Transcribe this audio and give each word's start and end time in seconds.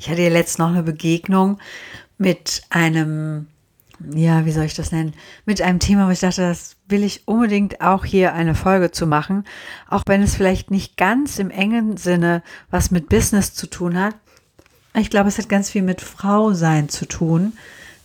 Ich 0.00 0.08
hatte 0.08 0.22
ja 0.22 0.30
letzt 0.30 0.58
noch 0.58 0.70
eine 0.70 0.82
Begegnung 0.82 1.58
mit 2.16 2.62
einem, 2.70 3.48
ja, 4.14 4.46
wie 4.46 4.50
soll 4.50 4.64
ich 4.64 4.72
das 4.72 4.92
nennen, 4.92 5.12
mit 5.44 5.60
einem 5.60 5.78
Thema, 5.78 6.06
wo 6.06 6.10
ich 6.10 6.20
dachte, 6.20 6.40
das 6.40 6.76
will 6.88 7.04
ich 7.04 7.28
unbedingt 7.28 7.82
auch 7.82 8.06
hier 8.06 8.32
eine 8.32 8.54
Folge 8.54 8.92
zu 8.92 9.06
machen, 9.06 9.44
auch 9.90 10.02
wenn 10.06 10.22
es 10.22 10.34
vielleicht 10.34 10.70
nicht 10.70 10.96
ganz 10.96 11.38
im 11.38 11.50
engen 11.50 11.98
Sinne 11.98 12.42
was 12.70 12.90
mit 12.90 13.10
Business 13.10 13.52
zu 13.52 13.66
tun 13.66 14.00
hat. 14.00 14.14
Ich 14.94 15.10
glaube, 15.10 15.28
es 15.28 15.36
hat 15.36 15.50
ganz 15.50 15.68
viel 15.68 15.82
mit 15.82 16.00
Frau 16.00 16.54
sein 16.54 16.88
zu 16.88 17.04
tun, 17.04 17.52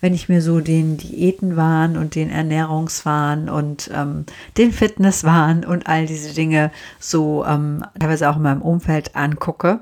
wenn 0.02 0.13
ich 0.13 0.27
mir 0.27 0.41
so 0.41 0.59
den 0.59 0.98
Diätenwahn 0.98 1.96
und 1.96 2.16
den 2.16 2.30
Ernährungswahn 2.30 3.48
und 3.48 3.90
ähm, 3.93 4.26
den 4.57 4.73
Fitnesswahn 4.73 5.63
und 5.63 5.88
all 5.88 6.07
diese 6.07 6.34
Dinge 6.34 6.71
so 6.99 7.46
ähm, 7.46 7.85
teilweise 7.98 8.30
auch 8.30 8.35
in 8.35 8.41
meinem 8.41 8.62
Umfeld 8.62 9.16
angucke. 9.16 9.80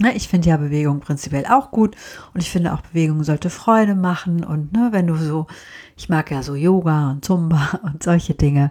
Ne, 0.00 0.14
ich 0.14 0.28
finde 0.28 0.48
ja 0.48 0.56
Bewegung 0.56 1.00
prinzipiell 1.00 1.46
auch 1.46 1.72
gut 1.72 1.96
und 2.32 2.40
ich 2.40 2.50
finde 2.50 2.72
auch 2.72 2.82
Bewegung 2.82 3.24
sollte 3.24 3.50
Freude 3.50 3.96
machen 3.96 4.44
und 4.44 4.72
ne, 4.72 4.88
wenn 4.92 5.08
du 5.08 5.16
so, 5.16 5.48
ich 5.96 6.08
mag 6.08 6.30
ja 6.30 6.42
so 6.44 6.54
Yoga 6.54 7.10
und 7.10 7.24
Zumba 7.24 7.80
und 7.82 8.02
solche 8.02 8.34
Dinge. 8.34 8.70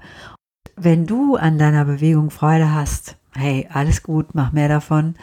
Wenn 0.78 1.06
du 1.06 1.36
an 1.36 1.58
deiner 1.58 1.84
Bewegung 1.84 2.30
Freude 2.30 2.74
hast, 2.74 3.18
hey, 3.36 3.68
alles 3.72 4.04
gut, 4.04 4.36
mach 4.36 4.54
mehr 4.54 4.70
davon. 4.70 5.16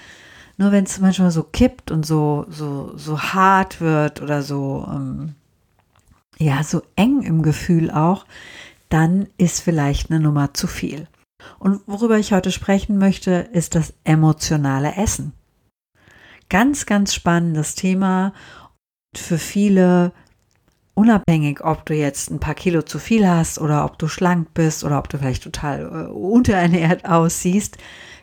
Nur 0.56 0.72
wenn 0.72 0.84
es 0.84 1.00
manchmal 1.00 1.30
so 1.30 1.42
kippt 1.42 1.90
und 1.90 2.04
so, 2.04 2.44
so, 2.48 2.96
so 2.96 3.18
hart 3.18 3.80
wird 3.80 4.20
oder 4.20 4.42
so, 4.42 4.86
ähm, 4.88 5.34
ja, 6.38 6.62
so 6.62 6.82
eng 6.96 7.22
im 7.22 7.42
Gefühl 7.42 7.90
auch, 7.90 8.26
dann 8.88 9.28
ist 9.38 9.60
vielleicht 9.60 10.10
eine 10.10 10.20
Nummer 10.20 10.54
zu 10.54 10.66
viel. 10.66 11.08
Und 11.58 11.80
worüber 11.86 12.18
ich 12.18 12.32
heute 12.32 12.52
sprechen 12.52 12.98
möchte, 12.98 13.32
ist 13.52 13.74
das 13.74 13.94
emotionale 14.04 14.96
Essen. 14.96 15.32
Ganz, 16.54 16.86
ganz 16.86 17.12
spannendes 17.12 17.74
Thema. 17.74 18.32
Für 19.16 19.38
viele, 19.38 20.12
unabhängig, 20.94 21.64
ob 21.64 21.84
du 21.84 21.94
jetzt 21.94 22.30
ein 22.30 22.38
paar 22.38 22.54
Kilo 22.54 22.82
zu 22.82 23.00
viel 23.00 23.28
hast 23.28 23.60
oder 23.60 23.84
ob 23.84 23.98
du 23.98 24.06
schlank 24.06 24.54
bist 24.54 24.84
oder 24.84 24.98
ob 24.98 25.08
du 25.08 25.18
vielleicht 25.18 25.42
total 25.42 25.80
äh, 25.80 26.12
unterernährt 26.12 27.06
aussiehst, 27.06 27.78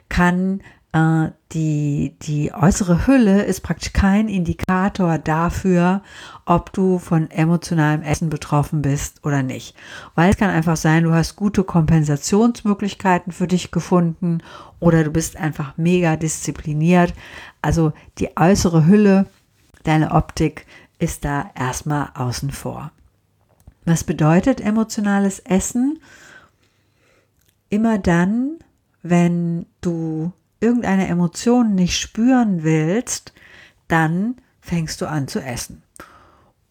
kann 0.07 0.61
die, 0.93 2.17
die 2.21 2.53
äußere 2.53 3.07
Hülle 3.07 3.43
ist 3.43 3.61
praktisch 3.61 3.93
kein 3.93 4.27
Indikator 4.27 5.17
dafür, 5.17 6.01
ob 6.45 6.73
du 6.73 6.99
von 6.99 7.31
emotionalem 7.31 8.01
Essen 8.01 8.29
betroffen 8.29 8.81
bist 8.81 9.23
oder 9.25 9.41
nicht. 9.41 9.73
Weil 10.15 10.31
es 10.31 10.37
kann 10.37 10.49
einfach 10.49 10.75
sein, 10.75 11.03
du 11.05 11.13
hast 11.13 11.37
gute 11.37 11.63
Kompensationsmöglichkeiten 11.63 13.31
für 13.31 13.47
dich 13.47 13.71
gefunden 13.71 14.43
oder 14.81 15.05
du 15.05 15.11
bist 15.11 15.37
einfach 15.37 15.77
mega 15.77 16.17
diszipliniert. 16.17 17.13
Also 17.61 17.93
die 18.17 18.35
äußere 18.35 18.85
Hülle, 18.85 19.27
deine 19.83 20.11
Optik 20.11 20.65
ist 20.99 21.23
da 21.23 21.51
erstmal 21.55 22.09
außen 22.15 22.51
vor. 22.51 22.91
Was 23.85 24.03
bedeutet 24.03 24.59
emotionales 24.59 25.39
Essen? 25.39 25.99
Immer 27.69 27.97
dann, 27.97 28.59
wenn 29.03 29.67
du 29.79 30.33
irgendeine 30.61 31.07
Emotion 31.07 31.75
nicht 31.75 31.99
spüren 31.99 32.63
willst, 32.63 33.33
dann 33.87 34.35
fängst 34.61 35.01
du 35.01 35.07
an 35.07 35.27
zu 35.27 35.39
essen. 35.41 35.83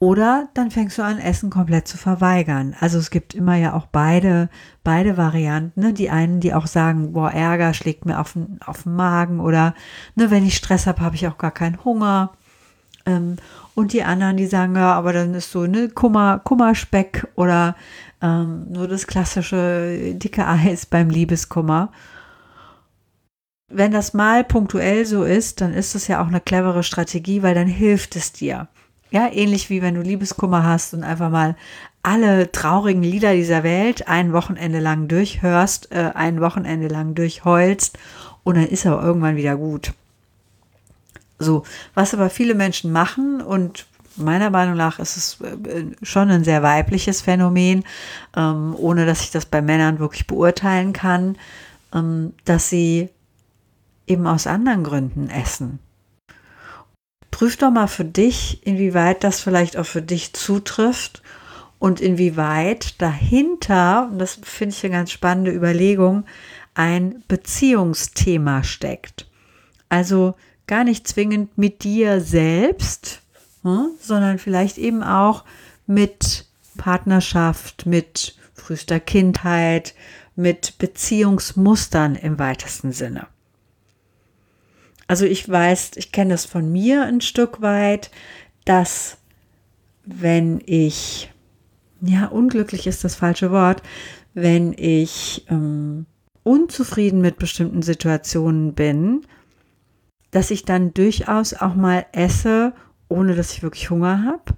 Oder 0.03 0.49
dann 0.55 0.71
fängst 0.71 0.97
du 0.97 1.03
an, 1.03 1.19
Essen 1.19 1.51
komplett 1.51 1.87
zu 1.87 1.99
verweigern. 1.99 2.75
Also 2.81 2.99
es 2.99 3.11
gibt 3.11 3.35
immer 3.35 3.57
ja 3.57 3.75
auch 3.75 3.85
beide, 3.85 4.49
beide 4.83 5.19
Varianten. 5.19 5.79
Ne? 5.79 5.93
Die 5.93 6.09
einen, 6.09 6.41
die 6.41 6.55
auch 6.55 6.67
sagen, 6.67 7.13
boah, 7.13 7.31
Ärger 7.31 7.75
schlägt 7.75 8.07
mir 8.07 8.19
auf 8.19 8.33
den, 8.33 8.61
auf 8.65 8.85
den 8.85 8.97
Magen 8.97 9.41
oder 9.41 9.75
ne, 10.15 10.31
wenn 10.31 10.47
ich 10.47 10.57
Stress 10.57 10.87
habe, 10.87 11.03
habe 11.03 11.17
ich 11.17 11.29
auch 11.29 11.37
gar 11.37 11.51
keinen 11.51 11.85
Hunger. 11.85 12.33
Ähm, 13.05 13.37
und 13.75 13.93
die 13.93 14.03
anderen, 14.03 14.39
die 14.39 14.47
sagen, 14.47 14.75
ja, 14.75 14.95
aber 14.95 15.13
dann 15.13 15.35
ist 15.35 15.51
so 15.51 15.67
ne 15.67 15.91
Kummer, 15.91 16.39
Kummerspeck 16.39 17.29
oder 17.35 17.77
ähm, 18.23 18.73
nur 18.73 18.89
das 18.89 19.07
klassische 19.07 20.15
dicke 20.15 20.47
Eis 20.47 20.87
beim 20.87 21.11
Liebeskummer 21.11 21.93
wenn 23.71 23.93
das 23.93 24.15
mal 24.15 24.45
punktuell 24.45 25.07
so 25.07 25.25
ist, 25.25 25.61
dann 25.61 25.73
ist 25.73 25.95
das 25.95 26.09
ja 26.09 26.23
auch 26.23 26.27
eine 26.27 26.41
clevere 26.41 26.83
Strategie, 26.83 27.43
weil 27.43 27.55
dann 27.55 27.69
hilft 27.69 28.17
es 28.17 28.33
dir. 28.33 28.69
Ja, 29.11 29.29
ähnlich 29.33 29.71
wie 29.71 29.83
wenn 29.83 29.95
du 29.95 30.03
Liebeskummer 30.03 30.65
hast 30.65 30.95
und 30.95 31.03
einfach 31.03 31.31
mal 31.31 31.57
alle 32.03 32.51
traurigen 32.51 33.03
Lieder 33.03 33.35
dieser 33.35 33.63
Welt 33.63 34.09
ein 34.09 34.33
Wochenende 34.33 34.79
lang 34.79 35.09
durchhörst, 35.09 35.93
äh, 35.93 36.11
ein 36.15 36.41
Wochenende 36.41 36.89
lang 36.89 37.15
durchheulst 37.15 37.99
und 38.43 38.57
dann 38.57 38.67
ist 38.67 38.85
er 38.85 39.03
irgendwann 39.03 39.37
wieder 39.37 39.57
gut. 39.57 39.93
So, 41.39 41.65
was 41.95 42.15
aber 42.15 42.31
viele 42.31 42.55
Menschen 42.55 42.93
machen 42.93 43.41
und 43.41 43.87
meiner 44.17 44.51
Meinung 44.51 44.77
nach 44.77 44.99
ist 44.99 45.17
es 45.17 45.41
äh, 45.41 45.85
schon 46.03 46.31
ein 46.31 46.45
sehr 46.45 46.63
weibliches 46.63 47.21
Phänomen, 47.21 47.85
ähm, 48.37 48.75
ohne 48.77 49.07
dass 49.07 49.23
ich 49.23 49.31
das 49.31 49.47
bei 49.47 49.63
Männern 49.63 49.99
wirklich 49.99 50.27
beurteilen 50.27 50.93
kann, 50.93 51.37
ähm, 51.95 52.35
dass 52.45 52.69
sie 52.69 53.09
eben 54.11 54.27
aus 54.27 54.47
anderen 54.47 54.85
Gründen 54.85 55.31
essen. 55.31 55.79
Prüf 57.31 57.57
doch 57.57 57.71
mal 57.71 57.87
für 57.87 58.05
dich, 58.05 58.61
inwieweit 58.67 59.25
das 59.25 59.41
vielleicht 59.41 59.77
auch 59.77 59.87
für 59.87 60.03
dich 60.03 60.33
zutrifft 60.33 61.23
und 61.79 62.01
inwieweit 62.01 63.01
dahinter, 63.01 64.09
und 64.11 64.19
das 64.19 64.39
finde 64.43 64.75
ich 64.75 64.85
eine 64.85 64.95
ganz 64.95 65.11
spannende 65.11 65.53
Überlegung, 65.53 66.25
ein 66.75 67.23
Beziehungsthema 67.29 68.63
steckt. 68.65 69.31
Also 69.89 70.35
gar 70.67 70.85
nicht 70.85 71.09
zwingend 71.09 71.57
mit 71.57 71.85
dir 71.85 72.21
selbst, 72.21 73.23
hm, 73.63 73.91
sondern 74.01 74.39
vielleicht 74.39 74.77
eben 74.77 75.03
auch 75.03 75.45
mit 75.87 76.47
Partnerschaft, 76.77 77.87
mit 77.87 78.37
frühester 78.55 79.01
Kindheit, 79.01 79.95
mit 80.37 80.79
Beziehungsmustern 80.79 82.15
im 82.15 82.39
weitesten 82.39 82.93
Sinne. 82.93 83.27
Also 85.11 85.25
ich 85.25 85.49
weiß, 85.49 85.91
ich 85.97 86.13
kenne 86.13 86.35
das 86.35 86.45
von 86.47 86.71
mir 86.71 87.03
ein 87.03 87.21
Stück 87.21 87.61
weit, 87.61 88.13
dass 88.65 89.19
wenn 90.05 90.63
ich, 90.65 91.33
ja, 92.01 92.27
unglücklich 92.27 92.87
ist 92.87 93.03
das 93.03 93.17
falsche 93.17 93.51
Wort, 93.51 93.83
wenn 94.35 94.73
ich 94.73 95.47
ähm, 95.51 96.07
unzufrieden 96.45 97.21
mit 97.23 97.39
bestimmten 97.39 97.83
Situationen 97.83 98.75
bin, 98.75 99.23
dass 100.31 100.53
ich 100.53 100.65
dann 100.65 100.95
durchaus 100.95 101.55
auch 101.55 101.75
mal 101.75 102.07
esse, 102.13 102.73
ohne 103.09 103.35
dass 103.35 103.53
ich 103.53 103.65
wirklich 103.65 103.91
Hunger 103.91 104.25
habe. 104.25 104.57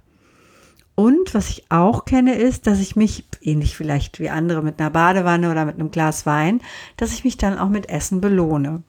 Und 0.93 1.33
was 1.33 1.49
ich 1.49 1.71
auch 1.71 2.05
kenne, 2.05 2.35
ist, 2.35 2.67
dass 2.67 2.79
ich 2.79 2.95
mich, 2.95 3.25
ähnlich 3.41 3.75
vielleicht 3.75 4.19
wie 4.19 4.29
andere 4.29 4.61
mit 4.61 4.79
einer 4.79 4.91
Badewanne 4.91 5.49
oder 5.49 5.65
mit 5.65 5.79
einem 5.79 5.89
Glas 5.89 6.27
Wein, 6.27 6.61
dass 6.95 7.11
ich 7.11 7.23
mich 7.23 7.37
dann 7.37 7.57
auch 7.57 7.69
mit 7.69 7.89
Essen 7.89 8.21
belohne 8.21 8.83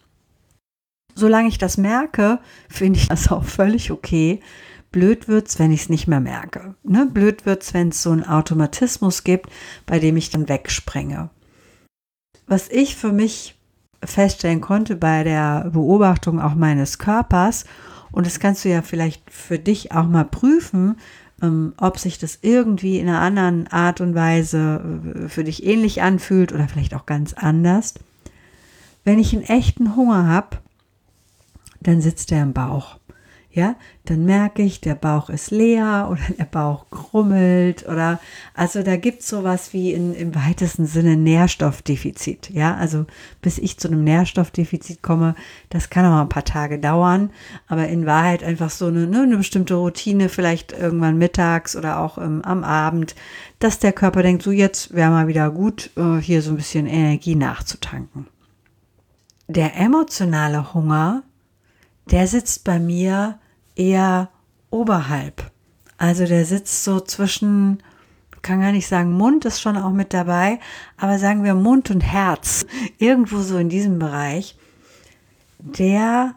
solange 1.14 1.48
ich 1.48 1.58
das 1.58 1.76
merke, 1.76 2.38
finde 2.68 2.98
ich 2.98 3.08
das 3.08 3.30
auch 3.30 3.44
völlig 3.44 3.90
okay. 3.90 4.40
Blöd 4.92 5.26
wird's, 5.26 5.58
wenn 5.58 5.72
ich 5.72 5.82
es 5.82 5.88
nicht 5.88 6.06
mehr 6.06 6.20
merke. 6.20 6.76
Ne? 6.84 7.06
Blöd 7.06 7.46
wird's, 7.46 7.74
wenn 7.74 7.88
es 7.88 8.02
so 8.02 8.12
einen 8.12 8.24
Automatismus 8.24 9.24
gibt, 9.24 9.50
bei 9.86 9.98
dem 9.98 10.16
ich 10.16 10.30
dann 10.30 10.48
wegspringe. 10.48 11.30
Was 12.46 12.68
ich 12.68 12.94
für 12.94 13.12
mich 13.12 13.56
feststellen 14.04 14.60
konnte 14.60 14.96
bei 14.96 15.24
der 15.24 15.70
Beobachtung 15.72 16.40
auch 16.40 16.54
meines 16.54 16.98
Körpers, 16.98 17.64
und 18.12 18.26
das 18.26 18.38
kannst 18.38 18.64
du 18.64 18.68
ja 18.68 18.82
vielleicht 18.82 19.28
für 19.32 19.58
dich 19.58 19.90
auch 19.90 20.06
mal 20.06 20.24
prüfen, 20.24 20.96
ähm, 21.42 21.74
ob 21.76 21.98
sich 21.98 22.18
das 22.18 22.38
irgendwie 22.42 23.00
in 23.00 23.08
einer 23.08 23.20
anderen 23.20 23.66
Art 23.66 24.00
und 24.00 24.14
Weise 24.14 24.80
äh, 25.24 25.28
für 25.28 25.42
dich 25.42 25.66
ähnlich 25.66 26.02
anfühlt 26.02 26.52
oder 26.52 26.68
vielleicht 26.68 26.94
auch 26.94 27.06
ganz 27.06 27.32
anders. 27.32 27.94
Wenn 29.02 29.18
ich 29.18 29.34
einen 29.34 29.42
echten 29.42 29.96
Hunger 29.96 30.28
habe, 30.28 30.58
dann 31.84 32.00
sitzt 32.00 32.32
er 32.32 32.42
im 32.42 32.52
Bauch. 32.52 32.98
ja, 33.54 33.76
dann 34.06 34.24
merke 34.24 34.62
ich, 34.62 34.80
der 34.80 34.96
Bauch 34.96 35.30
ist 35.30 35.52
leer 35.52 36.08
oder 36.10 36.22
der 36.36 36.44
Bauch 36.44 36.90
grummelt 36.90 37.86
oder 37.86 38.18
also 38.52 38.82
da 38.82 38.96
gibt 38.96 39.20
es 39.20 39.28
sowas 39.28 39.72
wie 39.72 39.92
in, 39.92 40.12
im 40.12 40.34
weitesten 40.34 40.86
Sinne 40.86 41.16
Nährstoffdefizit. 41.16 42.50
Ja, 42.50 42.74
also 42.74 43.06
bis 43.42 43.58
ich 43.58 43.78
zu 43.78 43.86
einem 43.88 44.02
Nährstoffdefizit 44.02 45.02
komme, 45.02 45.36
das 45.70 45.88
kann 45.88 46.04
auch 46.04 46.20
ein 46.20 46.28
paar 46.28 46.44
Tage 46.44 46.80
dauern, 46.80 47.30
aber 47.68 47.86
in 47.86 48.06
Wahrheit 48.06 48.42
einfach 48.42 48.70
so 48.70 48.86
eine, 48.86 49.06
ne, 49.06 49.22
eine 49.22 49.36
bestimmte 49.36 49.74
Routine, 49.74 50.28
vielleicht 50.28 50.72
irgendwann 50.72 51.18
mittags 51.18 51.76
oder 51.76 52.00
auch 52.00 52.18
ähm, 52.18 52.42
am 52.42 52.64
Abend, 52.64 53.14
dass 53.60 53.78
der 53.78 53.92
Körper 53.92 54.22
denkt, 54.22 54.42
so 54.42 54.50
jetzt 54.50 54.94
wäre 54.94 55.10
mal 55.10 55.28
wieder 55.28 55.50
gut, 55.50 55.90
äh, 55.96 56.16
hier 56.16 56.42
so 56.42 56.50
ein 56.50 56.56
bisschen 56.56 56.86
Energie 56.86 57.36
nachzutanken. 57.36 58.26
Der 59.46 59.76
emotionale 59.76 60.74
Hunger, 60.74 61.22
der 62.10 62.26
sitzt 62.26 62.64
bei 62.64 62.78
mir 62.78 63.38
eher 63.76 64.28
oberhalb. 64.70 65.50
Also 65.96 66.26
der 66.26 66.44
sitzt 66.44 66.84
so 66.84 67.00
zwischen, 67.00 67.82
kann 68.42 68.60
gar 68.60 68.72
nicht 68.72 68.88
sagen, 68.88 69.12
Mund 69.12 69.44
ist 69.44 69.60
schon 69.60 69.76
auch 69.76 69.92
mit 69.92 70.12
dabei, 70.12 70.58
aber 70.96 71.18
sagen 71.18 71.44
wir 71.44 71.54
Mund 71.54 71.90
und 71.90 72.00
Herz, 72.00 72.66
irgendwo 72.98 73.40
so 73.40 73.56
in 73.56 73.68
diesem 73.68 73.98
Bereich, 73.98 74.56
der, 75.58 76.34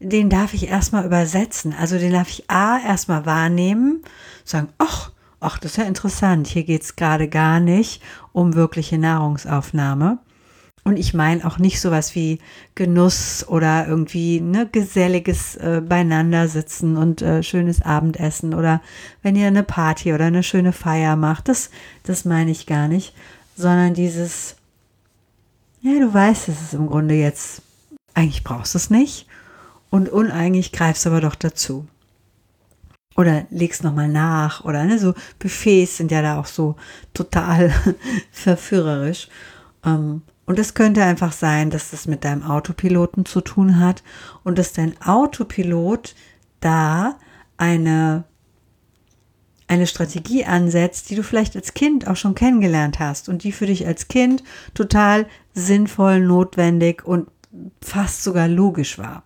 den 0.00 0.28
darf 0.28 0.54
ich 0.54 0.68
erstmal 0.68 1.04
übersetzen. 1.04 1.74
Also 1.78 1.98
den 1.98 2.12
darf 2.12 2.28
ich 2.30 2.50
A 2.50 2.78
erstmal 2.78 3.26
wahrnehmen, 3.26 4.02
sagen, 4.44 4.68
ach, 4.78 5.12
ach, 5.40 5.58
das 5.58 5.72
ist 5.72 5.76
ja 5.78 5.84
interessant, 5.84 6.46
hier 6.48 6.64
geht 6.64 6.82
es 6.82 6.96
gerade 6.96 7.28
gar 7.28 7.60
nicht 7.60 8.02
um 8.32 8.54
wirkliche 8.54 8.98
Nahrungsaufnahme. 8.98 10.18
Und 10.86 11.00
ich 11.00 11.14
meine 11.14 11.44
auch 11.44 11.58
nicht 11.58 11.80
sowas 11.80 12.14
wie 12.14 12.38
Genuss 12.76 13.44
oder 13.48 13.88
irgendwie 13.88 14.40
ne, 14.40 14.68
geselliges 14.70 15.56
äh, 15.56 15.82
Beieinandersitzen 15.84 16.96
und 16.96 17.22
äh, 17.22 17.42
schönes 17.42 17.82
Abendessen 17.82 18.54
oder 18.54 18.80
wenn 19.20 19.34
ihr 19.34 19.48
eine 19.48 19.64
Party 19.64 20.12
oder 20.12 20.26
eine 20.26 20.44
schöne 20.44 20.70
Feier 20.72 21.16
macht. 21.16 21.48
Das, 21.48 21.70
das 22.04 22.24
meine 22.24 22.52
ich 22.52 22.66
gar 22.66 22.86
nicht, 22.86 23.16
sondern 23.56 23.94
dieses, 23.94 24.54
ja, 25.82 25.98
du 25.98 26.14
weißt 26.14 26.50
es 26.50 26.62
ist 26.62 26.74
im 26.74 26.86
Grunde 26.86 27.16
jetzt, 27.16 27.62
eigentlich 28.14 28.44
brauchst 28.44 28.74
du 28.74 28.78
es 28.78 28.88
nicht 28.88 29.26
und 29.90 30.08
uneigentlich 30.08 30.70
greifst 30.70 31.04
aber 31.08 31.20
doch 31.20 31.34
dazu. 31.34 31.88
Oder 33.16 33.46
legst 33.50 33.82
nochmal 33.82 34.08
nach 34.08 34.64
oder 34.64 34.84
ne, 34.84 35.00
so 35.00 35.14
Buffets 35.40 35.96
sind 35.96 36.12
ja 36.12 36.22
da 36.22 36.38
auch 36.38 36.46
so 36.46 36.76
total 37.12 37.74
verführerisch. 38.30 39.26
Ähm, 39.84 40.22
und 40.46 40.60
es 40.60 40.74
könnte 40.74 41.02
einfach 41.02 41.32
sein, 41.32 41.70
dass 41.70 41.90
das 41.90 42.06
mit 42.06 42.24
deinem 42.24 42.44
Autopiloten 42.44 43.26
zu 43.26 43.40
tun 43.40 43.80
hat 43.80 44.02
und 44.44 44.58
dass 44.58 44.72
dein 44.72 45.00
Autopilot 45.02 46.14
da 46.60 47.16
eine, 47.56 48.24
eine 49.66 49.88
Strategie 49.88 50.44
ansetzt, 50.44 51.10
die 51.10 51.16
du 51.16 51.24
vielleicht 51.24 51.56
als 51.56 51.74
Kind 51.74 52.06
auch 52.06 52.16
schon 52.16 52.36
kennengelernt 52.36 53.00
hast 53.00 53.28
und 53.28 53.42
die 53.42 53.52
für 53.52 53.66
dich 53.66 53.86
als 53.86 54.06
Kind 54.06 54.44
total 54.72 55.26
sinnvoll, 55.52 56.20
notwendig 56.20 57.04
und 57.04 57.28
fast 57.82 58.22
sogar 58.22 58.46
logisch 58.46 58.98
war. 58.98 59.24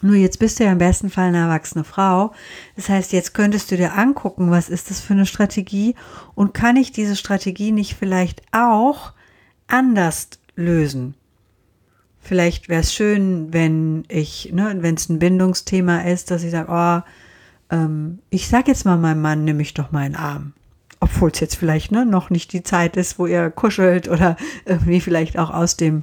Nur 0.00 0.14
jetzt 0.14 0.38
bist 0.38 0.58
du 0.58 0.64
ja 0.64 0.72
im 0.72 0.78
besten 0.78 1.10
Fall 1.10 1.28
eine 1.28 1.38
erwachsene 1.38 1.82
Frau. 1.82 2.32
Das 2.76 2.88
heißt, 2.88 3.12
jetzt 3.12 3.34
könntest 3.34 3.70
du 3.70 3.76
dir 3.76 3.98
angucken, 3.98 4.50
was 4.50 4.68
ist 4.68 4.90
das 4.90 5.00
für 5.00 5.12
eine 5.12 5.26
Strategie 5.26 5.96
und 6.34 6.54
kann 6.54 6.76
ich 6.76 6.92
diese 6.92 7.16
Strategie 7.16 7.72
nicht 7.72 7.96
vielleicht 7.96 8.42
auch 8.52 9.12
anders 9.68 10.28
lösen. 10.56 11.14
Vielleicht 12.20 12.68
wäre 12.68 12.80
es 12.80 12.92
schön, 12.92 13.52
wenn 13.52 14.04
ich, 14.08 14.50
ne, 14.52 14.76
wenn 14.80 14.96
es 14.96 15.08
ein 15.08 15.18
Bindungsthema 15.18 16.00
ist, 16.00 16.30
dass 16.30 16.42
ich 16.42 16.50
sage, 16.50 16.68
oh, 16.70 17.74
ähm, 17.74 18.18
ich 18.28 18.48
sag 18.48 18.68
jetzt 18.68 18.84
mal 18.84 18.98
meinem 18.98 19.22
Mann, 19.22 19.44
nimm 19.44 19.56
mich 19.58 19.74
doch 19.74 19.92
mal 19.92 20.04
in 20.04 20.12
den 20.12 20.20
Arm. 20.20 20.52
Obwohl 21.00 21.30
es 21.30 21.40
jetzt 21.40 21.54
vielleicht 21.54 21.92
ne, 21.92 22.04
noch 22.04 22.28
nicht 22.28 22.52
die 22.52 22.62
Zeit 22.62 22.96
ist, 22.96 23.18
wo 23.18 23.26
er 23.26 23.50
kuschelt 23.50 24.08
oder 24.08 24.36
irgendwie 24.66 25.00
vielleicht 25.00 25.38
auch 25.38 25.50
aus 25.50 25.76
dem, 25.76 26.02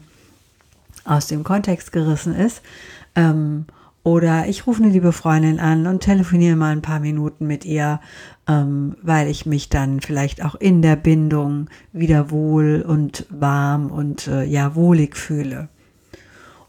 aus 1.03 1.27
dem 1.27 1.43
Kontext 1.43 1.91
gerissen 1.91 2.33
ist. 2.33 2.61
Ähm, 3.15 3.65
oder 4.05 4.45
ich 4.47 4.67
rufe 4.67 4.83
eine 4.83 4.91
liebe 4.91 5.11
Freundin 5.11 5.59
an 5.59 5.87
und 5.87 6.01
telefoniere 6.01 6.55
mal 6.55 6.71
ein 6.71 6.83
paar 6.83 6.99
Minuten 6.99 7.47
mit 7.47 7.65
ihr, 7.65 7.99
ähm, 8.47 8.95
weil 9.01 9.27
ich 9.27 9.47
mich 9.47 9.67
dann 9.67 9.99
vielleicht 9.99 10.45
auch 10.45 10.53
in 10.53 10.83
der 10.83 10.95
Bindung 10.95 11.71
wieder 11.91 12.29
wohl 12.29 12.85
und 12.87 13.25
warm 13.31 13.89
und 13.89 14.27
äh, 14.27 14.43
ja 14.43 14.75
wohlig 14.75 15.17
fühle. 15.17 15.69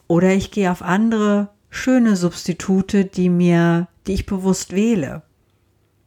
Oder 0.09 0.33
ich 0.33 0.51
gehe 0.51 0.73
auf 0.73 0.81
andere 0.81 1.51
schöne 1.69 2.17
Substitute, 2.17 3.05
die 3.05 3.29
mir, 3.29 3.89
die 4.07 4.15
ich 4.15 4.25
bewusst 4.25 4.75
wähle. 4.75 5.21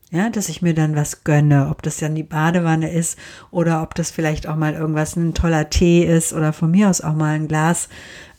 Ja, 0.10 0.32
dass 0.32 0.50
ich 0.50 0.64
mir 0.64 0.74
dann 0.74 0.96
was 0.96 1.24
gönne, 1.24 1.70
ob 1.70 1.84
das 1.84 1.98
dann 1.98 2.16
die 2.16 2.24
Badewanne 2.24 2.92
ist 2.92 3.20
oder 3.52 3.84
ob 3.84 3.94
das 3.94 4.10
vielleicht 4.10 4.48
auch 4.48 4.56
mal 4.56 4.74
irgendwas, 4.74 5.16
ein 5.16 5.36
toller 5.36 5.70
Tee 5.70 6.04
ist 6.04 6.34
oder 6.34 6.54
von 6.54 6.72
mir 6.72 6.90
aus 6.90 7.02
auch 7.02 7.14
mal 7.14 7.36
ein 7.36 7.48
Glas 7.48 7.88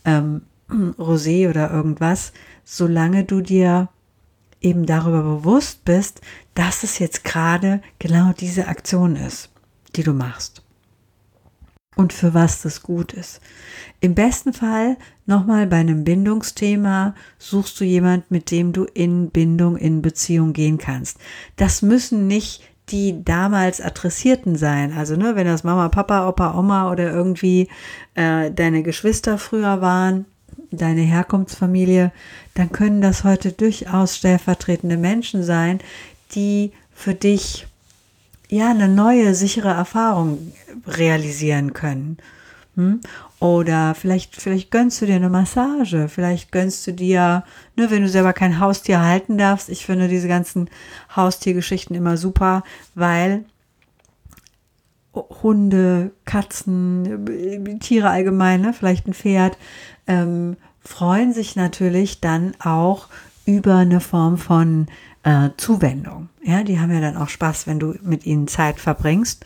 ähm, 0.03 0.41
Rosé 0.71 1.49
oder 1.49 1.71
irgendwas 1.71 2.31
solange 2.63 3.23
du 3.23 3.41
dir 3.41 3.89
eben 4.61 4.85
darüber 4.85 5.23
bewusst 5.23 5.83
bist, 5.85 6.21
dass 6.53 6.83
es 6.83 6.99
jetzt 6.99 7.23
gerade 7.23 7.81
genau 7.99 8.31
diese 8.31 8.67
Aktion 8.67 9.15
ist, 9.15 9.49
die 9.95 10.03
du 10.03 10.13
machst. 10.13 10.63
Und 11.97 12.13
für 12.13 12.33
was 12.33 12.61
das 12.61 12.81
gut 12.81 13.11
ist. 13.11 13.41
Im 13.99 14.15
besten 14.15 14.53
Fall 14.53 14.95
nochmal 15.25 15.67
bei 15.67 15.77
einem 15.77 16.05
Bindungsthema 16.05 17.15
suchst 17.37 17.79
du 17.79 17.83
jemand, 17.83 18.31
mit 18.31 18.49
dem 18.49 18.71
du 18.71 18.85
in 18.85 19.29
Bindung, 19.29 19.75
in 19.75 20.01
Beziehung 20.01 20.53
gehen 20.53 20.77
kannst. 20.77 21.17
Das 21.57 21.81
müssen 21.81 22.27
nicht 22.27 22.63
die 22.89 23.23
damals 23.23 23.81
Adressierten 23.81 24.55
sein. 24.55 24.93
Also, 24.93 25.15
ne, 25.15 25.35
wenn 25.35 25.47
das 25.47 25.63
Mama, 25.63 25.89
Papa, 25.89 26.27
Opa, 26.27 26.57
Oma 26.57 26.91
oder 26.91 27.11
irgendwie 27.11 27.67
äh, 28.15 28.51
deine 28.51 28.83
Geschwister 28.83 29.37
früher 29.37 29.81
waren, 29.81 30.25
deine 30.71 31.01
Herkunftsfamilie, 31.01 32.11
dann 32.53 32.71
können 32.71 33.01
das 33.01 33.23
heute 33.23 33.51
durchaus 33.51 34.17
stellvertretende 34.17 34.97
Menschen 34.97 35.43
sein, 35.43 35.79
die 36.33 36.71
für 36.93 37.13
dich 37.13 37.67
ja 38.49 38.69
eine 38.69 38.87
neue, 38.87 39.33
sichere 39.35 39.69
Erfahrung 39.69 40.53
realisieren 40.87 41.73
können. 41.73 42.17
Hm? 42.75 43.01
Oder 43.39 43.95
vielleicht, 43.95 44.35
vielleicht 44.35 44.69
gönnst 44.69 45.01
du 45.01 45.07
dir 45.07 45.15
eine 45.15 45.29
Massage, 45.29 46.07
vielleicht 46.07 46.51
gönnst 46.51 46.85
du 46.85 46.93
dir, 46.93 47.43
ne, 47.75 47.89
wenn 47.89 48.03
du 48.03 48.09
selber 48.09 48.33
kein 48.33 48.59
Haustier 48.59 49.01
halten 49.01 49.37
darfst. 49.37 49.67
Ich 49.67 49.85
finde 49.85 50.07
diese 50.07 50.27
ganzen 50.27 50.69
Haustiergeschichten 51.15 51.95
immer 51.95 52.17
super, 52.17 52.63
weil 52.93 53.43
Hunde, 55.13 56.11
Katzen, 56.25 57.79
Tiere 57.79 58.09
allgemein, 58.09 58.61
ne, 58.61 58.73
vielleicht 58.73 59.07
ein 59.07 59.13
Pferd, 59.13 59.57
ähm, 60.07 60.57
freuen 60.79 61.33
sich 61.33 61.55
natürlich 61.55 62.21
dann 62.21 62.53
auch 62.59 63.07
über 63.45 63.77
eine 63.77 63.99
Form 63.99 64.37
von 64.37 64.87
äh, 65.23 65.49
Zuwendung. 65.57 66.29
Ja, 66.43 66.63
die 66.63 66.79
haben 66.79 66.91
ja 66.91 67.01
dann 67.01 67.17
auch 67.17 67.29
Spaß, 67.29 67.67
wenn 67.67 67.79
du 67.79 67.95
mit 68.01 68.25
ihnen 68.25 68.47
Zeit 68.47 68.79
verbringst. 68.79 69.45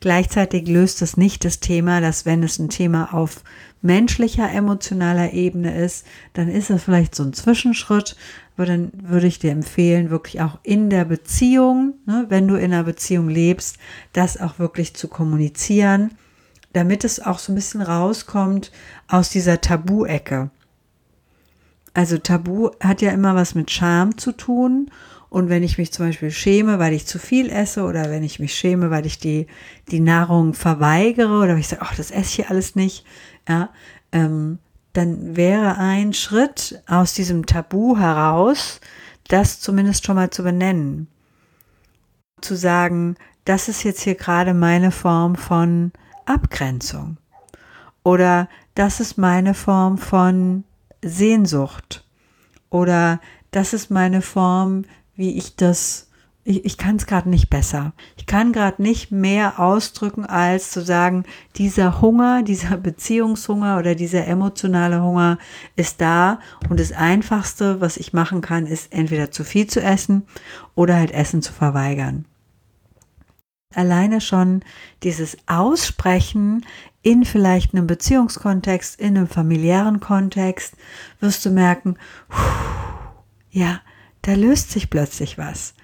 Gleichzeitig 0.00 0.68
löst 0.68 1.02
es 1.02 1.16
nicht 1.16 1.44
das 1.44 1.60
Thema, 1.60 2.00
dass 2.00 2.26
wenn 2.26 2.42
es 2.42 2.58
ein 2.58 2.68
Thema 2.68 3.12
auf 3.12 3.42
menschlicher, 3.82 4.50
emotionaler 4.50 5.32
Ebene 5.32 5.76
ist, 5.76 6.06
dann 6.34 6.48
ist 6.48 6.70
es 6.70 6.84
vielleicht 6.84 7.14
so 7.14 7.24
ein 7.24 7.32
Zwischenschritt. 7.32 8.16
Dann 8.64 8.90
würde 8.94 9.26
ich 9.26 9.38
dir 9.38 9.50
empfehlen, 9.50 10.10
wirklich 10.10 10.40
auch 10.40 10.58
in 10.62 10.88
der 10.88 11.04
Beziehung, 11.04 11.94
ne, 12.06 12.26
wenn 12.28 12.48
du 12.48 12.54
in 12.54 12.72
einer 12.72 12.84
Beziehung 12.84 13.28
lebst, 13.28 13.76
das 14.12 14.40
auch 14.40 14.58
wirklich 14.58 14.94
zu 14.94 15.08
kommunizieren 15.08 16.12
damit 16.76 17.04
es 17.04 17.20
auch 17.20 17.38
so 17.38 17.52
ein 17.52 17.54
bisschen 17.54 17.80
rauskommt 17.80 18.70
aus 19.08 19.30
dieser 19.30 19.62
Tabu-Ecke. 19.62 20.50
Also 21.94 22.18
Tabu 22.18 22.70
hat 22.80 23.00
ja 23.00 23.12
immer 23.12 23.34
was 23.34 23.54
mit 23.54 23.70
Scham 23.70 24.18
zu 24.18 24.32
tun. 24.32 24.90
Und 25.30 25.48
wenn 25.48 25.62
ich 25.62 25.78
mich 25.78 25.90
zum 25.90 26.04
Beispiel 26.04 26.30
schäme, 26.30 26.78
weil 26.78 26.92
ich 26.92 27.06
zu 27.06 27.18
viel 27.18 27.48
esse 27.48 27.84
oder 27.84 28.10
wenn 28.10 28.22
ich 28.22 28.40
mich 28.40 28.54
schäme, 28.54 28.90
weil 28.90 29.06
ich 29.06 29.18
die, 29.18 29.46
die 29.90 30.00
Nahrung 30.00 30.52
verweigere 30.52 31.42
oder 31.42 31.56
ich 31.56 31.68
sage, 31.68 31.80
ach, 31.82 31.96
das 31.96 32.10
esse 32.10 32.20
ich 32.28 32.34
hier 32.34 32.50
alles 32.50 32.76
nicht, 32.76 33.06
ja, 33.48 33.70
ähm, 34.12 34.58
dann 34.96 35.36
wäre 35.36 35.76
ein 35.76 36.14
Schritt 36.14 36.82
aus 36.86 37.12
diesem 37.12 37.44
Tabu 37.44 37.98
heraus, 37.98 38.80
das 39.28 39.60
zumindest 39.60 40.06
schon 40.06 40.16
mal 40.16 40.30
zu 40.30 40.42
benennen. 40.42 41.08
Zu 42.40 42.56
sagen, 42.56 43.16
das 43.44 43.68
ist 43.68 43.82
jetzt 43.82 44.00
hier 44.00 44.14
gerade 44.14 44.54
meine 44.54 44.90
Form 44.90 45.36
von 45.36 45.92
Abgrenzung. 46.24 47.18
Oder 48.04 48.48
das 48.74 49.00
ist 49.00 49.18
meine 49.18 49.52
Form 49.52 49.98
von 49.98 50.64
Sehnsucht. 51.02 52.04
Oder 52.70 53.20
das 53.50 53.74
ist 53.74 53.90
meine 53.90 54.22
Form, 54.22 54.84
wie 55.14 55.36
ich 55.36 55.56
das 55.56 56.05
ich, 56.46 56.64
ich 56.64 56.78
kann 56.78 56.96
es 56.96 57.06
gerade 57.06 57.28
nicht 57.28 57.50
besser. 57.50 57.92
Ich 58.16 58.26
kann 58.26 58.52
gerade 58.52 58.80
nicht 58.80 59.10
mehr 59.10 59.58
ausdrücken, 59.58 60.24
als 60.24 60.70
zu 60.70 60.80
sagen, 60.80 61.24
dieser 61.56 62.00
Hunger, 62.00 62.42
dieser 62.44 62.76
Beziehungshunger 62.76 63.78
oder 63.78 63.94
dieser 63.94 64.26
emotionale 64.26 65.02
Hunger 65.02 65.38
ist 65.74 66.00
da 66.00 66.40
und 66.70 66.78
das 66.80 66.92
Einfachste, 66.92 67.80
was 67.80 67.96
ich 67.96 68.12
machen 68.12 68.40
kann, 68.40 68.66
ist 68.66 68.92
entweder 68.92 69.30
zu 69.30 69.44
viel 69.44 69.66
zu 69.66 69.82
essen 69.82 70.22
oder 70.74 70.96
halt 70.96 71.10
Essen 71.10 71.42
zu 71.42 71.52
verweigern. 71.52 72.24
Alleine 73.74 74.20
schon 74.20 74.62
dieses 75.02 75.36
Aussprechen 75.46 76.64
in 77.02 77.24
vielleicht 77.24 77.74
einem 77.74 77.86
Beziehungskontext, 77.86 78.98
in 78.98 79.16
einem 79.16 79.26
familiären 79.26 80.00
Kontext, 80.00 80.74
wirst 81.20 81.44
du 81.44 81.50
merken, 81.50 81.96
ja, 83.50 83.80
da 84.26 84.34
löst 84.34 84.70
sich 84.70 84.90
plötzlich 84.90 85.38
was 85.38 85.74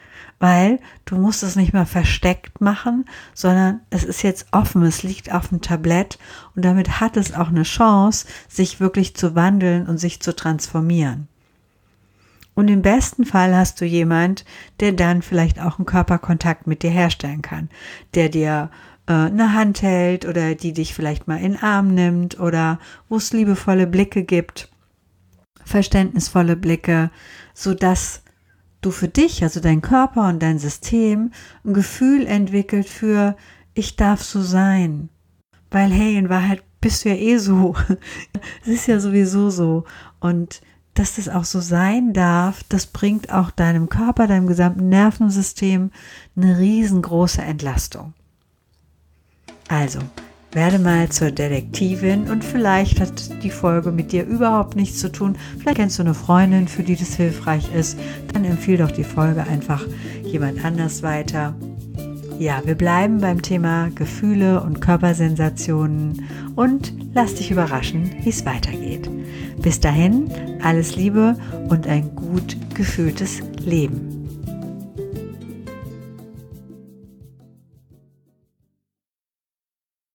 weil 0.42 0.80
du 1.04 1.14
musst 1.14 1.44
es 1.44 1.54
nicht 1.54 1.72
mehr 1.72 1.86
versteckt 1.86 2.60
machen, 2.60 3.04
sondern 3.32 3.78
es 3.90 4.02
ist 4.02 4.24
jetzt 4.24 4.46
offen, 4.50 4.82
es 4.82 5.04
liegt 5.04 5.32
auf 5.32 5.50
dem 5.50 5.60
Tablett 5.60 6.18
und 6.56 6.64
damit 6.64 6.98
hat 7.00 7.16
es 7.16 7.32
auch 7.32 7.46
eine 7.46 7.62
Chance, 7.62 8.26
sich 8.48 8.80
wirklich 8.80 9.14
zu 9.14 9.36
wandeln 9.36 9.86
und 9.86 9.98
sich 9.98 10.18
zu 10.18 10.34
transformieren. 10.34 11.28
Und 12.54 12.66
im 12.66 12.82
besten 12.82 13.24
Fall 13.24 13.54
hast 13.54 13.80
du 13.80 13.84
jemand, 13.84 14.44
der 14.80 14.90
dann 14.90 15.22
vielleicht 15.22 15.60
auch 15.60 15.78
einen 15.78 15.86
Körperkontakt 15.86 16.66
mit 16.66 16.82
dir 16.82 16.90
herstellen 16.90 17.40
kann, 17.40 17.70
der 18.14 18.28
dir 18.28 18.68
äh, 19.06 19.12
eine 19.12 19.54
Hand 19.54 19.80
hält 19.82 20.26
oder 20.26 20.56
die 20.56 20.72
dich 20.72 20.92
vielleicht 20.92 21.28
mal 21.28 21.36
in 21.36 21.52
den 21.52 21.62
Arm 21.62 21.94
nimmt 21.94 22.40
oder 22.40 22.80
wo 23.08 23.16
es 23.16 23.32
liebevolle 23.32 23.86
Blicke 23.86 24.24
gibt, 24.24 24.70
verständnisvolle 25.64 26.56
Blicke, 26.56 27.12
so 27.54 27.74
dass 27.74 28.21
du 28.82 28.90
für 28.90 29.08
dich, 29.08 29.42
also 29.42 29.60
dein 29.60 29.80
Körper 29.80 30.28
und 30.28 30.42
dein 30.42 30.58
System, 30.58 31.32
ein 31.64 31.72
Gefühl 31.72 32.26
entwickelt 32.26 32.88
für, 32.88 33.36
ich 33.74 33.96
darf 33.96 34.22
so 34.22 34.42
sein. 34.42 35.08
Weil, 35.70 35.90
hey, 35.90 36.16
in 36.18 36.28
Wahrheit 36.28 36.62
bist 36.80 37.04
du 37.04 37.08
ja 37.08 37.14
eh 37.14 37.38
so. 37.38 37.74
Es 38.62 38.68
ist 38.68 38.86
ja 38.88 39.00
sowieso 39.00 39.48
so. 39.48 39.84
Und 40.20 40.60
dass 40.94 41.16
das 41.16 41.30
auch 41.30 41.44
so 41.44 41.60
sein 41.60 42.12
darf, 42.12 42.62
das 42.68 42.86
bringt 42.86 43.32
auch 43.32 43.50
deinem 43.50 43.88
Körper, 43.88 44.26
deinem 44.26 44.46
gesamten 44.46 44.90
Nervensystem 44.90 45.90
eine 46.36 46.58
riesengroße 46.58 47.40
Entlastung. 47.40 48.12
Also, 49.68 50.00
werde 50.52 50.78
mal 50.78 51.08
zur 51.08 51.30
Detektivin 51.30 52.30
und 52.30 52.44
vielleicht 52.44 53.00
hat 53.00 53.42
die 53.42 53.50
Folge 53.50 53.90
mit 53.90 54.12
dir 54.12 54.24
überhaupt 54.24 54.76
nichts 54.76 54.98
zu 54.98 55.10
tun. 55.10 55.36
Vielleicht 55.58 55.78
kennst 55.78 55.98
du 55.98 56.02
eine 56.02 56.14
Freundin, 56.14 56.68
für 56.68 56.82
die 56.82 56.96
das 56.96 57.14
hilfreich 57.14 57.74
ist. 57.74 57.98
Dann 58.32 58.44
empfehle 58.44 58.78
doch 58.78 58.90
die 58.90 59.04
Folge 59.04 59.42
einfach 59.44 59.84
jemand 60.24 60.64
anders 60.64 61.02
weiter. 61.02 61.54
Ja, 62.38 62.60
wir 62.64 62.74
bleiben 62.74 63.20
beim 63.20 63.40
Thema 63.40 63.90
Gefühle 63.94 64.62
und 64.62 64.80
Körpersensationen 64.80 66.28
und 66.56 66.92
lass 67.14 67.34
dich 67.34 67.50
überraschen, 67.50 68.10
wie 68.22 68.30
es 68.30 68.44
weitergeht. 68.44 69.08
Bis 69.62 69.80
dahin, 69.80 70.30
alles 70.62 70.96
Liebe 70.96 71.36
und 71.68 71.86
ein 71.86 72.14
gut 72.14 72.56
gefühltes 72.74 73.40
Leben. 73.58 74.21